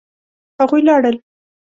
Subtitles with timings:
[0.59, 1.15] هغوی لاړل